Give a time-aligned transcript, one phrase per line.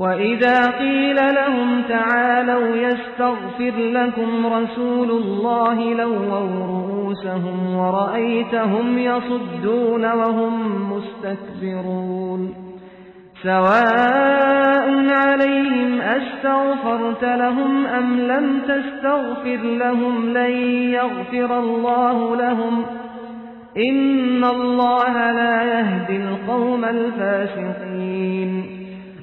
[0.00, 12.54] وإذا قيل لهم تعالوا يستغفر لكم رسول الله لووا رؤوسهم ورأيتهم يصدون وهم مستكبرون
[13.42, 20.52] سواء عليهم أستغفرت لهم أم لم تستغفر لهم لن
[20.92, 22.84] يغفر الله لهم
[23.76, 28.59] إن الله لا يهدي القوم الفاسقين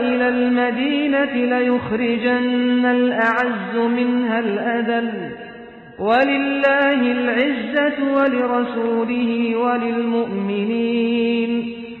[0.00, 5.36] إلى المدينة ليخرجن الأعز منها الأذل
[5.98, 11.50] ولله العزة ولرسوله وللمؤمنين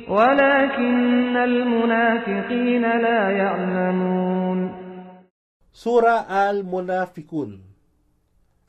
[0.08, 4.84] ولكن المنافقين لا يعلمون
[5.74, 7.58] Sura Al-Munafikun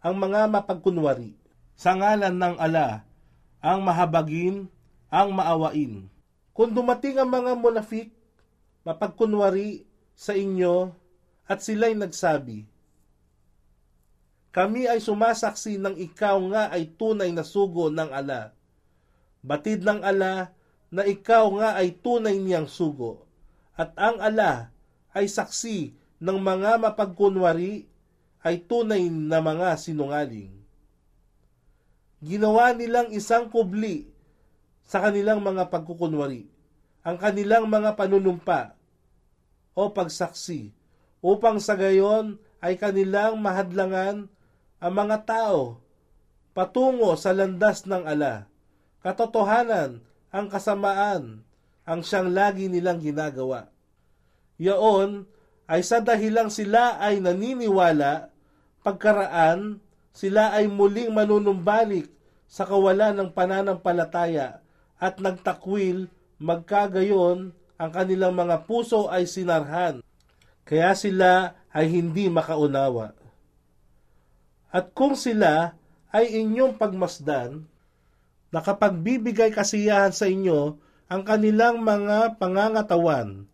[0.02, 1.38] Ang mga mapagkunwari
[1.78, 3.06] Sa ngalan ng ala
[3.62, 4.66] Ang mahabagin
[5.14, 6.10] Ang maawain
[6.50, 8.10] Kung dumating ang mga munafik
[8.87, 9.85] Mapagkunwari
[10.17, 10.93] sa inyo
[11.51, 12.65] At sila'y nagsabi
[14.51, 18.51] Kami ay sumasaksi ng ikaw nga ay tunay na sugo ng ala.
[19.47, 20.51] Batid ng ala
[20.91, 23.23] na ikaw nga ay tunay niyang sugo.
[23.79, 24.75] At ang ala
[25.15, 27.87] ay saksi ng mga mapagkunwari
[28.43, 30.53] ay tunay na mga sinungaling.
[32.21, 34.11] Ginawa nilang isang kubli
[34.85, 36.45] sa kanilang mga pagkukunwari,
[37.01, 38.77] ang kanilang mga panunumpa
[39.73, 40.75] o pagsaksi,
[41.21, 44.29] upang sa gayon ay kanilang mahadlangan
[44.81, 45.81] ang mga tao
[46.57, 48.49] patungo sa landas ng ala.
[49.01, 51.45] Katotohanan ang kasamaan
[51.89, 53.73] ang siyang lagi nilang ginagawa.
[54.61, 55.25] Yaon
[55.65, 58.29] ay sa dahilang sila ay naniniwala,
[58.85, 59.81] pagkaraan
[60.13, 62.13] sila ay muling manunumbalik
[62.51, 64.61] sa kawalan ng pananampalataya
[65.01, 70.01] at nagtakwil magkagayon ang kanilang mga puso ay sinarhan.
[70.65, 73.13] Kaya sila ay hindi makaunawa.
[74.73, 75.77] At kung sila
[76.11, 77.69] ay inyong pagmasdan,
[78.51, 80.79] nakapagbibigay kasiyahan sa inyo
[81.11, 83.51] ang kanilang mga pangangatawan,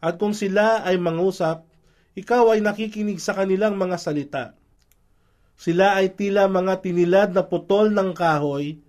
[0.00, 1.68] at kung sila ay mangusap,
[2.16, 4.44] ikaw ay nakikinig sa kanilang mga salita.
[5.54, 8.80] Sila ay tila mga tinilad na putol ng kahoy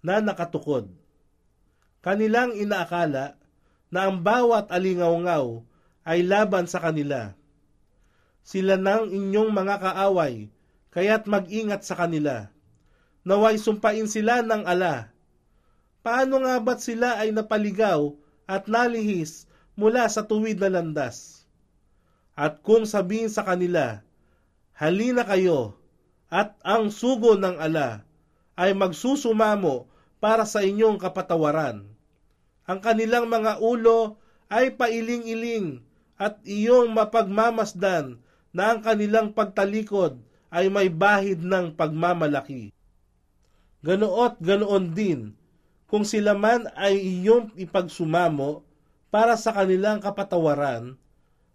[0.00, 0.88] na nakatukod.
[2.06, 3.34] Kanilang inaakala
[3.90, 5.66] na ang bawat alingaw-ngaw
[6.06, 7.34] ay laban sa kanila.
[8.46, 10.46] Sila nang inyong mga kaaway,
[10.94, 12.46] kaya't mag-ingat sa kanila
[13.26, 15.10] naway sumpain sila ng ala.
[16.06, 18.14] Paano nga ba't sila ay napaligaw
[18.46, 21.42] at nalihis mula sa tuwid na landas?
[22.38, 24.06] At kung sabihin sa kanila,
[24.78, 25.74] halina kayo,
[26.30, 28.06] at ang sugo ng ala
[28.54, 29.90] ay magsusumamo
[30.22, 31.82] para sa inyong kapatawaran.
[32.66, 34.18] Ang kanilang mga ulo
[34.50, 35.82] ay pailing-iling
[36.18, 38.18] at iyong mapagmamasdan
[38.50, 40.18] na ang kanilang pagtalikod
[40.50, 42.74] ay may bahid ng pagmamalaki.
[43.86, 45.20] Ganoot ganoon din
[45.86, 48.66] kung sila man ay iyong ipagsumamo
[49.14, 50.98] para sa kanilang kapatawaran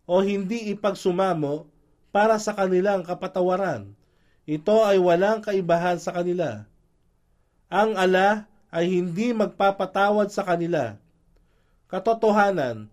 [0.08, 1.68] o hindi ipagsumamo
[2.12, 3.96] para sa kanilang kapatawaran.
[4.44, 6.68] ito ay walang kaibahan sa kanila.
[7.72, 10.96] Ang ala ay hindi magpapatawad sa kanila.
[11.92, 12.88] Katotohanan,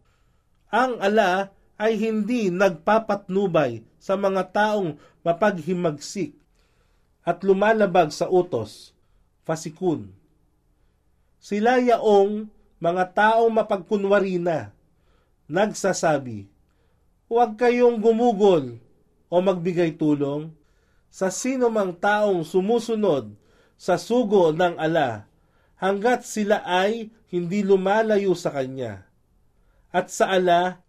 [0.68, 6.34] ang ala ay hindi nagpapatnubay sa mga taong mapaghimagsik
[7.22, 8.90] at lumalabag sa utos,
[9.46, 10.10] fasikun.
[11.38, 12.50] Sila yaong
[12.82, 14.74] mga taong mapagkunwari na,
[15.46, 16.50] nagsasabi,
[17.30, 18.82] huwag kayong gumugol
[19.30, 20.50] o magbigay tulong
[21.06, 23.30] sa sino mang taong sumusunod
[23.78, 25.27] sa sugo ng ala
[25.78, 29.06] hanggat sila ay hindi lumalayo sa kanya.
[29.94, 30.82] At sa ala,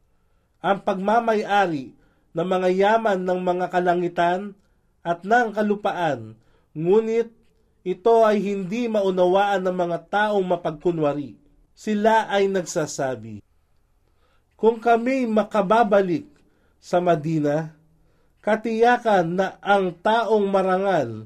[0.60, 1.96] ang pagmamayari
[2.36, 4.42] ng mga yaman ng mga kalangitan
[5.06, 6.36] at ng kalupaan,
[6.76, 7.32] ngunit
[7.88, 11.40] ito ay hindi maunawaan ng mga taong mapagkunwari.
[11.72, 13.40] Sila ay nagsasabi,
[14.60, 16.28] Kung kami makababalik
[16.84, 17.72] sa Madina,
[18.44, 21.24] katiyakan na ang taong marangal.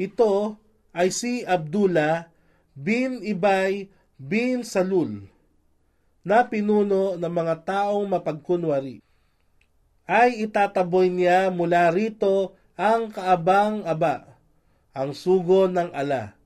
[0.00, 0.56] Ito
[0.96, 2.33] ay si Abdullah
[2.74, 3.88] bin Ibay
[4.18, 5.30] bin Salul
[6.26, 9.04] na pinuno ng mga taong mapagkunwari.
[10.04, 14.36] Ay itataboy niya mula rito ang kaabang-aba,
[14.92, 16.36] ang sugo ng ala.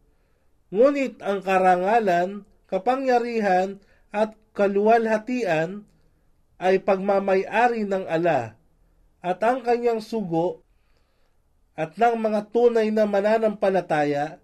[0.68, 3.80] Ngunit ang karangalan, kapangyarihan
[4.12, 5.88] at kaluwalhatian
[6.58, 8.58] ay pagmamayari ng ala
[9.22, 10.62] at ang kanyang sugo
[11.78, 14.42] at ng mga tunay na mananampalataya,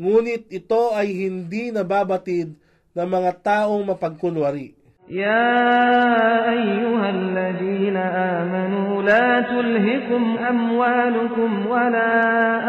[0.00, 2.56] ngunit ito ay hindi nababatid
[2.96, 4.80] ng mga taong mapagkunwari.
[5.10, 5.58] يا
[6.54, 12.14] أيها الذين آمنوا لا تلهكم أموالكم ولا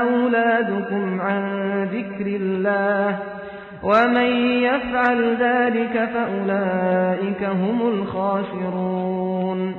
[0.02, 1.44] أولادكم عن
[1.86, 3.20] ذكر الله
[3.84, 4.30] ومن
[4.64, 9.76] يفعل ذلك فأولئك هم الخاسرون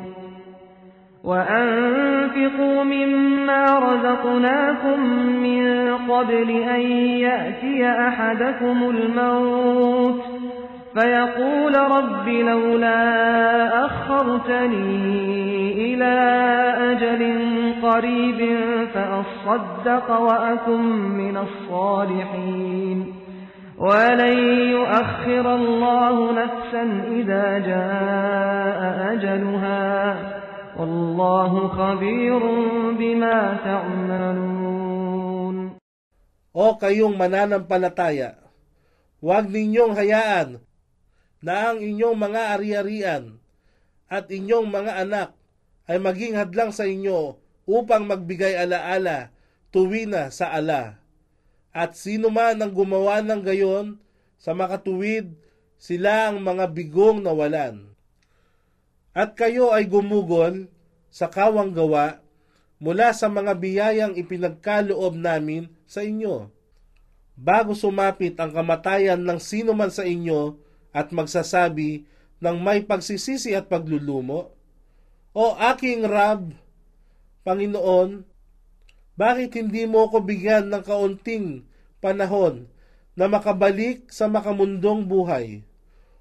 [1.27, 4.99] وأنفقوا مما رزقناكم
[5.43, 6.81] من قبل أن
[7.19, 10.21] يأتي أحدكم الموت
[10.93, 16.15] فيقول رب لولا أخرتني إلى
[16.91, 17.43] أجل
[17.81, 18.59] قريب
[18.93, 20.81] فأصدق وأكن
[21.17, 23.13] من الصالحين
[23.77, 24.37] ولن
[24.69, 30.36] يؤخر الله نفسا إذا جاء أجلها
[30.77, 35.55] Wallahu khabirun bima ta'malun.
[36.53, 38.37] O kayong mananampalataya,
[39.17, 40.61] huwag ninyong hayaan
[41.41, 43.41] na ang inyong mga ari-arian
[44.05, 45.33] at inyong mga anak
[45.89, 49.33] ay maging hadlang sa inyo upang magbigay alaala
[49.73, 51.01] tuwina sa ala.
[51.73, 53.97] At sino man ang gumawa ng gayon
[54.37, 55.33] sa makatuwid,
[55.81, 57.96] sila ang mga bigong nawalan.
[59.17, 60.69] At kayo ay gumugol
[61.09, 62.21] sa kawang gawa
[62.77, 66.53] mula sa mga biyayang ipinagkaloob namin sa inyo.
[67.33, 70.61] Bago sumapit ang kamatayan ng sino man sa inyo
[70.93, 72.05] at magsasabi
[72.37, 74.53] ng may pagsisisi at paglulumo,
[75.33, 76.53] O aking Rab,
[77.41, 78.21] Panginoon,
[79.17, 81.65] bakit hindi mo ko bigyan ng kaunting
[81.97, 82.69] panahon
[83.17, 85.65] na makabalik sa makamundong buhay,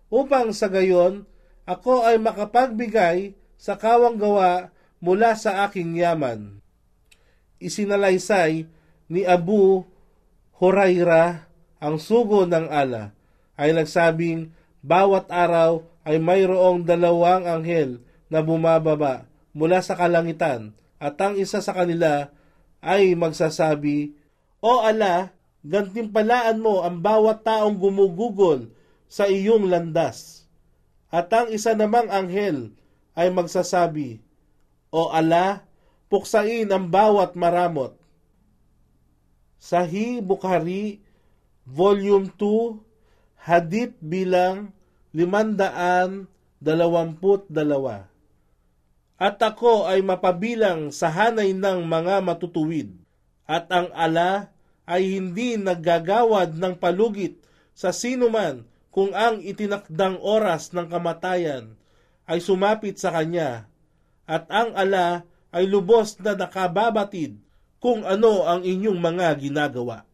[0.08, 1.28] upang sa gayon
[1.66, 4.70] ako ay makapagbigay sa kawang gawa
[5.02, 6.62] mula sa aking yaman.
[7.58, 8.70] Isinalaysay
[9.10, 9.82] ni Abu
[10.56, 11.50] Huraira
[11.82, 13.12] ang sugo ng ala
[13.58, 17.98] ay nagsabing bawat araw ay mayroong dalawang anghel
[18.30, 22.30] na bumababa mula sa kalangitan at ang isa sa kanila
[22.84, 24.14] ay magsasabi,
[24.60, 25.32] O ala,
[25.64, 28.70] gantimpalaan mo ang bawat taong gumugugol
[29.08, 30.35] sa iyong landas.
[31.10, 32.74] At ang isa namang anghel
[33.14, 34.18] ay magsasabi,
[34.90, 35.62] O ala,
[36.10, 37.94] puksain ang bawat maramot.
[39.56, 41.02] Sahih Bukhari,
[41.66, 42.78] Volume 2,
[43.46, 44.74] Hadith bilang
[45.14, 46.28] 522.
[49.16, 52.92] At ako ay mapabilang sa hanay ng mga matutuwid,
[53.48, 54.52] at ang ala
[54.84, 57.40] ay hindi naggagawad ng palugit
[57.72, 58.62] sa sinuman
[58.96, 61.76] kung ang itinakdang oras ng kamatayan
[62.24, 63.68] ay sumapit sa kanya,
[64.24, 67.36] at ang ala ay lubos na nakababatid
[67.76, 70.05] kung ano ang inyong mga ginagawa.